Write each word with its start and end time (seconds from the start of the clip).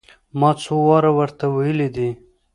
ما 0.39 0.49
څو 0.61 0.75
واره 0.87 1.11
ور 1.17 1.29
ته 1.39 1.45
ويلي 1.55 1.89
دي. 1.95 2.09